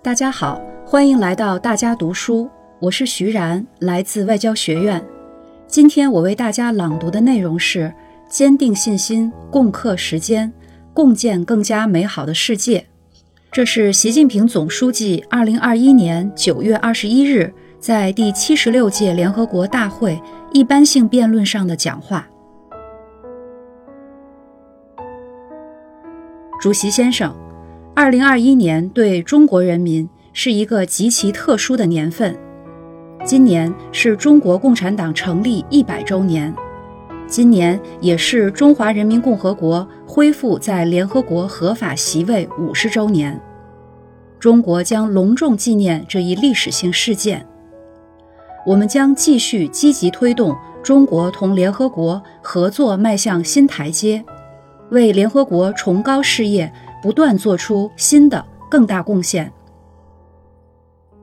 [0.00, 2.48] 大家好，欢迎来到大家读书，
[2.78, 5.04] 我是徐然，来自外交学院。
[5.66, 7.92] 今天我为大家朗读的内容是：
[8.28, 10.52] 坚定信心，共克时艰，
[10.94, 12.86] 共建更加美好的世界。
[13.50, 22.24] 这是习近平总书记二零二一年九月二十一日在第七十六届联合国大会一般性辩论上的讲话。
[26.60, 27.34] 主席先生。
[28.00, 32.38] 二零二一年对中国人民是一个极其特殊的年份，
[33.24, 36.54] 今年是中国共产党成立一百周年，
[37.26, 43.36] 今年也是中华人民共和国恢复在联合国合法席位五十周年。
[44.38, 47.44] 中国将隆重纪念这一历史性事件。
[48.64, 54.24] 我们将继续积极推动中国同联合国合作迈向新台阶，
[54.90, 56.72] 为联合国崇高事业。
[57.02, 59.52] 不断做出新的更大贡献。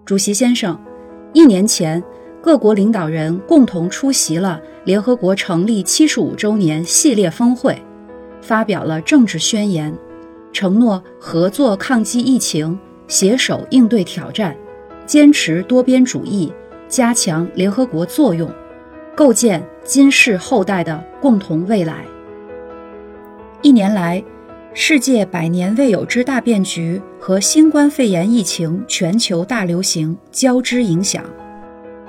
[0.06, 0.80] 主席先生，
[1.34, 2.04] 一年前，
[2.42, 7.82] 各国领导人共同出席了联合国成立七十五周年系列峰会，
[8.42, 9.92] 发表了政治宣言，
[10.54, 12.78] 承诺合作抗击疫情，
[13.08, 14.56] 携手应对挑战，
[15.06, 16.54] 坚持多边主义，
[16.88, 18.50] 加强联合国作用，
[19.16, 22.06] 构建今世后代的共同未来。
[23.62, 24.24] 一年来。
[24.78, 31.24] 世界百年未有之大变局和新冠肺炎疫情全球大流行交织影响，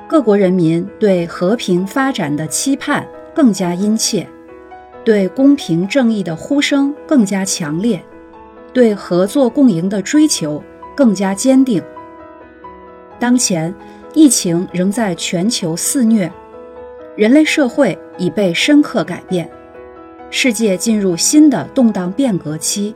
[0.09, 4.27] 各国人民对和平发展的期盼更加殷切，
[5.05, 8.03] 对公平正义的呼声更加强烈，
[8.72, 10.61] 对合作共赢的追求
[10.97, 11.81] 更加坚定。
[13.20, 13.72] 当前，
[14.12, 16.28] 疫情仍在全球肆虐，
[17.14, 19.48] 人类社会已被深刻改变。
[20.31, 22.95] 世界进入新的动荡变革期，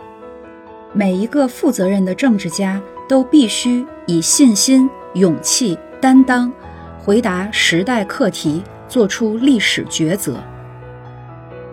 [0.92, 6.52] 每一个负责任的政治家都必须以信心、勇气、担当，
[6.98, 10.42] 回答时代课题，做出历史抉择。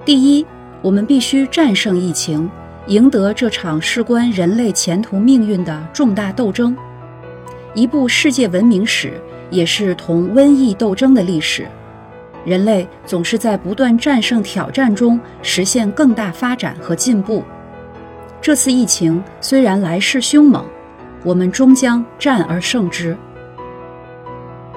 [0.06, 0.46] 第一，
[0.82, 2.50] 我们必须战胜疫情，
[2.86, 6.78] 赢得这场事关人类前途命运的重大斗争。
[7.74, 11.68] 一部世界文明史，也是同瘟疫斗争的历史。
[12.48, 17.44] 人类总是在不断战胜挑战中实现更大发展和进步。
[18.40, 20.64] 这次疫情虽然来势凶猛，
[21.26, 23.18] 我们终将战而胜之。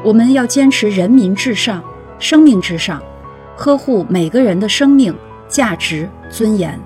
[0.02, 1.80] 我们要坚持人民至上、
[2.18, 3.00] 生命至上，
[3.56, 5.14] 呵护每个人的生命、
[5.46, 6.76] 价值、尊严。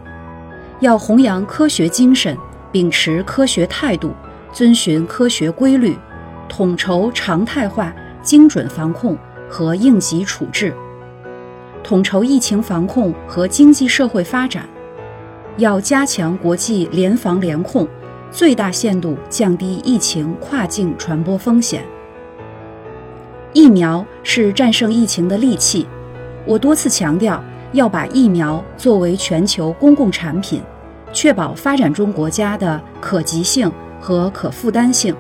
[0.81, 2.37] 要弘扬科学精神，
[2.71, 4.12] 秉持科学态度，
[4.53, 5.97] 遵循科学规律，
[6.47, 7.91] 统筹常态化、
[8.21, 9.17] 精准防控。
[9.55, 10.75] 和应急处置，
[11.85, 14.69] 统筹疫情防控和经济社会发展，
[15.59, 17.87] 要加强国际联防联控，
[18.33, 21.85] 最大限度降低疫情跨境传播风险。
[23.53, 25.87] 疫苗是战胜疫情的利器，
[26.45, 27.41] 我多次强调
[27.71, 30.61] 要把疫苗作为全球公共产品，
[31.13, 35.15] 确保发展中国家的可及性和可负担性。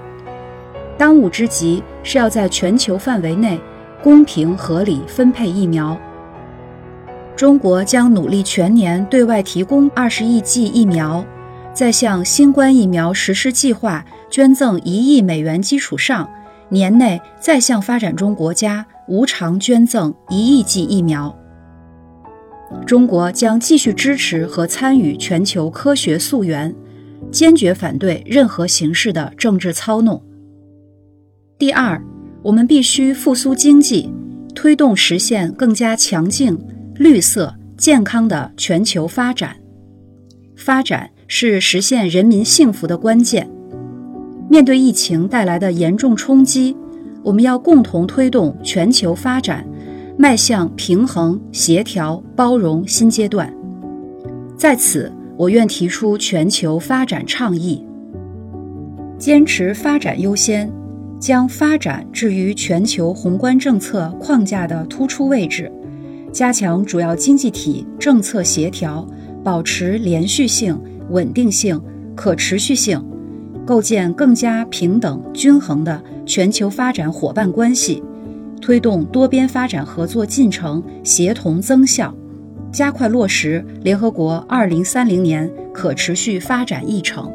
[0.98, 3.60] 当务之急是要在全球范围内。
[4.04, 5.98] 公平合理分配疫苗。
[7.34, 11.24] 中国将努力全年对外提供二十亿剂疫苗，
[11.72, 16.28] 在向新冠疫苗实施计划捐赠一亿美元基础上，
[16.68, 21.34] 年内再向发展中国家无偿捐赠一亿剂疫苗。
[22.86, 26.74] 中国将继续支持和参与全球科学溯源，
[27.32, 30.22] 坚决反对任何形式的政治操弄。
[31.58, 31.98] 第二。
[32.44, 34.12] 我们必须复苏经济，
[34.54, 36.54] 推动实现更加强劲、
[36.94, 39.56] 绿色、健康的全球发展。
[40.54, 43.50] 发展是实现人民幸福的关键。
[44.50, 46.76] 面对疫情带来的严重冲击，
[47.22, 49.66] 我们要共同推动全球发展，
[50.18, 53.50] 迈向平衡、协调、包容新阶段。
[54.54, 57.82] 在此，我愿提出全球发展倡议：
[59.16, 60.70] 坚持发展优先。
[61.24, 65.72] 将发展置于全球宏观政策框架的突出位置，
[66.30, 69.08] 加强主要经济体政策协调，
[69.42, 70.78] 保持连续性、
[71.08, 71.80] 稳定性、
[72.14, 73.02] 可持续性，
[73.64, 78.02] 构建更加平等均衡的全球发展伙伴关系，
[78.60, 82.14] 推动多边发展合作进程协同增效，
[82.70, 87.32] 加快落实联合国2030年可持续发展议程，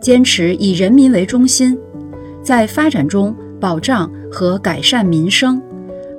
[0.00, 1.78] 坚持以人民为中心。
[2.44, 5.60] 在发展中保障和改善民生，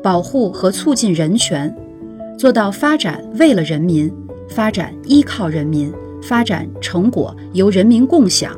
[0.01, 1.73] 保护和促进人权，
[2.35, 4.11] 做到发展为了人民，
[4.49, 5.93] 发展依靠人民，
[6.23, 8.57] 发展成果由人民共享，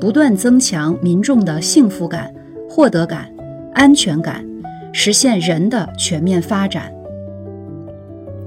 [0.00, 2.32] 不断增强民众的幸福感、
[2.68, 3.28] 获得感、
[3.74, 4.46] 安全感，
[4.92, 6.92] 实现人的全面发展。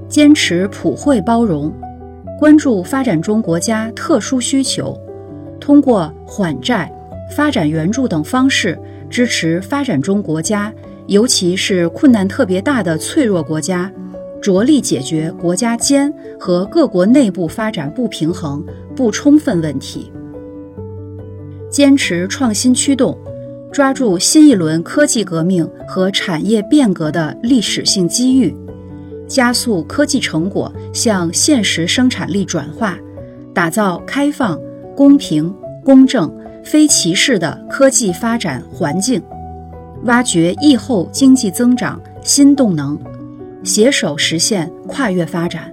[0.08, 1.70] 坚持普惠包容，
[2.38, 4.98] 关注发展中国家特殊需求，
[5.60, 6.90] 通过缓债、
[7.30, 8.78] 发展援助等方式
[9.10, 10.72] 支持发展中国家，
[11.06, 13.90] 尤其是困难特别大的脆弱国家。
[14.42, 18.62] 着力解决国家间和各国内部发展不平衡、
[18.94, 20.12] 不充分问题，
[21.70, 23.18] 坚持创新驱动，
[23.72, 28.54] 抓住新一轮科技革命和产业变革的历史性机遇，
[29.26, 32.98] 加速科技成果向现实生产力转化，
[33.54, 34.60] 打造开放、
[34.94, 35.50] 公平、
[35.82, 36.30] 公正、
[36.64, 39.22] 非歧视的科技发展环境，
[40.04, 42.98] 挖掘疫后经济增长新动能。
[43.62, 45.72] 携手实现跨越发展，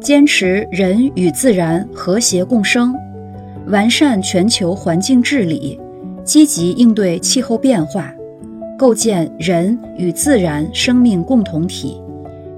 [0.00, 2.92] 坚持人与自然和谐共生，
[3.68, 5.78] 完善全球环境治理，
[6.24, 8.12] 积极应对气候变化，
[8.76, 12.02] 构建人与自然生命共同体，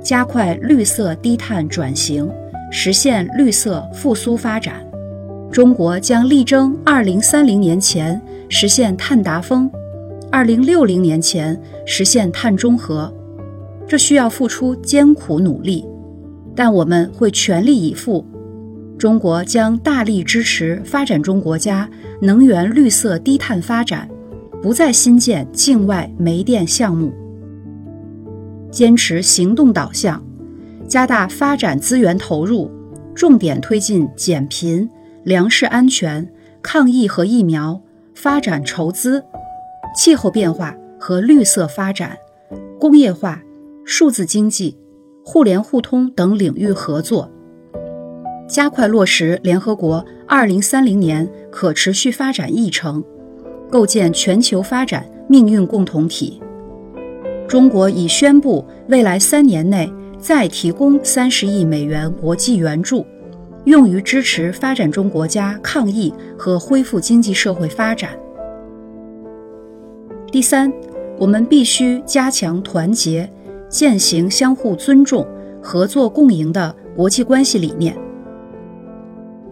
[0.02, 2.30] 加快绿色低碳转型，
[2.70, 4.74] 实现绿色复苏发展。
[5.50, 9.68] 中国将力争二零三零年前实现碳达峰，
[10.30, 13.12] 二零六零年前实现碳中和。
[13.88, 15.84] 这需要付出艰苦努力，
[16.54, 18.24] 但我们会全力以赴。
[18.96, 21.90] 中国将大力支持发展中国家
[22.22, 24.08] 能源绿色低碳发展，
[24.62, 27.12] 不再新建境外煤电项目。
[28.70, 30.22] 坚持行动导向，
[30.86, 32.70] 加大发展资源投入，
[33.16, 34.88] 重点推进减贫、
[35.24, 36.26] 粮食安全、
[36.62, 37.80] 抗疫和疫苗、
[38.14, 39.24] 发展筹资、
[39.96, 42.16] 气候变化和绿色发展、
[42.78, 43.42] 工业化。
[43.82, 44.78] 数字经济、
[45.24, 47.28] 互联互通等领域合作，
[48.48, 53.02] 加快落实联合国二零三零年可持续发展议程，
[53.68, 56.40] 构建全球发展命运共同体。
[57.48, 63.04] 中国已宣布，未来三年内再提供三十亿美元国际援助，
[63.64, 68.10] 用于支持发展中国家抗疫和恢复经济社会发展。
[70.32, 70.72] 第三，
[71.18, 73.30] 我们必须加强团结。
[73.70, 75.24] 践行相互尊重、
[75.62, 77.96] 合作共赢的国际关系理念。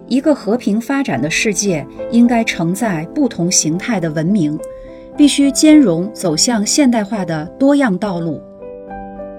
[0.08, 4.58] 一个和平发展的世界应该承载不同形态的文明，
[5.16, 8.42] 必须兼容走向现代化的多样道路。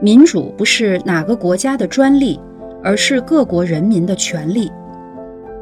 [0.01, 2.39] 民主不是哪个国家的专利，
[2.83, 4.71] 而是各国人民的权利。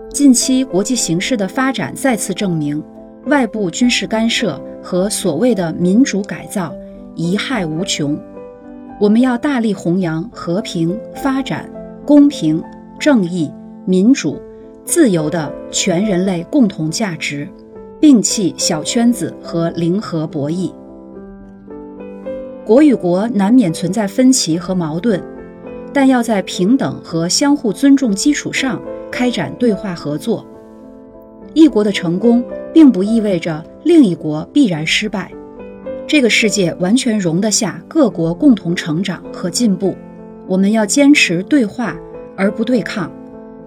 [0.09, 2.83] 近期国际形势的发展再次证明，
[3.25, 6.73] 外部军事干涉和所谓的民主改造
[7.15, 8.17] 贻害无穷。
[8.99, 11.69] 我们要大力弘扬和平、发展、
[12.05, 12.63] 公平、
[12.97, 13.51] 正义、
[13.85, 14.41] 民主、
[14.83, 17.47] 自由的全人类共同价值，
[18.01, 20.71] 摒弃小圈子和零和博弈。
[22.65, 25.21] 国与国难免存在分歧和矛盾，
[25.93, 28.81] 但要在平等和相互尊重基础上
[29.11, 30.45] 开展对话合作。
[31.53, 32.43] 一国的成功，
[32.73, 35.31] 并不意味着另一国必然失败。
[36.05, 39.95] 这个世界完全容得下各国共同成长和进步。
[40.47, 41.95] 我们要坚持对话
[42.37, 43.11] 而不对抗，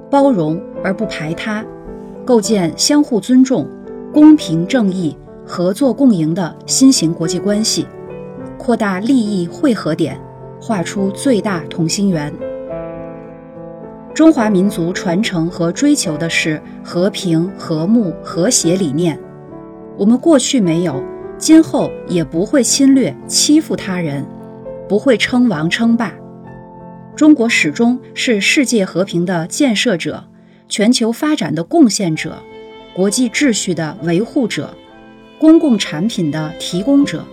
[0.09, 1.65] 包容而不排他，
[2.25, 3.69] 构建相互尊重、
[4.15, 7.87] 公平正义、合作共赢的新型国际关系，
[8.57, 10.19] 扩大利益汇合点，
[10.61, 12.33] 画出最大同心圆。
[14.14, 19.19] 中华民族传承和追求的是和平、和睦、和谐理念。
[19.97, 21.02] 我们过去没有。
[21.38, 24.26] 今后也不会侵略、欺负他人，
[24.87, 26.12] 不会称王称霸。
[27.17, 30.23] 中国始终是世界和平的建设者、
[30.69, 32.37] 全球发展的贡献者、
[32.93, 34.76] 国际秩序的维护者、
[35.38, 37.25] 公共产品的提供者，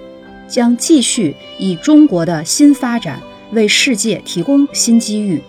[0.48, 5.42] 将继续以中国的新发展为世界提供新机遇。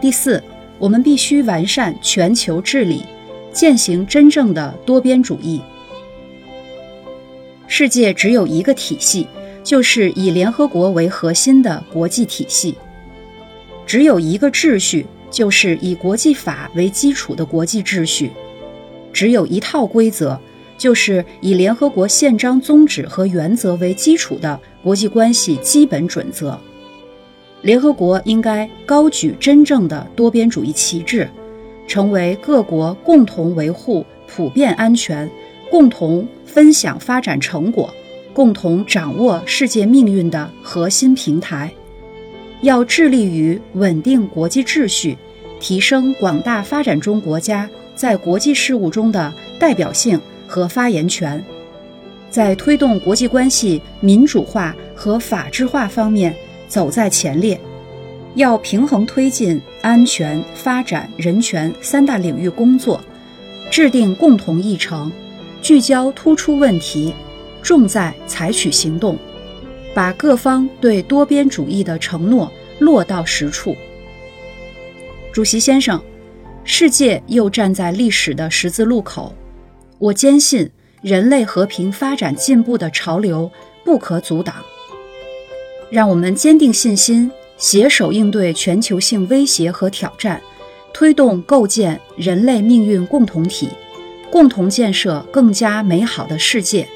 [0.00, 0.42] 第四，
[0.78, 3.02] 我们必须完善全球治理，
[3.52, 5.60] 践行真正的多边主义。
[7.66, 9.26] 世界只有一个体系，
[9.64, 12.74] 就是以联合国为核心的国际体系；
[13.86, 18.28] 只有一个秩序，就是以国际法为基础的国际秩序；
[19.12, 20.40] 只有一套规则，
[20.78, 26.58] 就是以联合国宪章宗旨和原则为基础的国际关系基本准则。
[27.60, 31.28] 联合国应该高举真正的多边主义旗帜，
[31.86, 35.28] 成为各国共同维护普遍安全。
[35.70, 37.92] 共同分享发展成果、
[38.32, 41.70] 共同掌握世界命运的核心平台，
[42.62, 45.18] 要致力于稳定国际秩序，
[45.60, 49.30] 提升广大发展中国家在国际事务中的
[49.60, 50.18] 代表性
[50.48, 51.44] 和发言权，
[52.30, 56.34] 在推动国际关系民主化和法治化方面
[56.66, 57.60] 走在前列。
[58.34, 63.00] 要平衡推进安全、发展、人权三大领域工作，
[63.70, 65.10] 制定共同议程，
[65.60, 67.12] 聚焦突出问题，
[67.62, 69.18] 重在采取行动，
[69.94, 73.74] 把各方对多边主义的承诺落到实处。
[75.32, 76.00] 主席先生，
[76.62, 79.34] 世界又站在历史的十字路口，
[79.98, 80.70] 我坚信
[81.02, 83.50] 人类和平发展进步的潮流
[83.84, 84.54] 不可阻挡。
[85.90, 87.30] 让我们坚定信心。
[87.60, 90.40] 携手应对全球性威胁和挑战，
[90.94, 93.68] 推动构建人类命运共同体，
[94.30, 96.88] 共同建设更加美好的世界。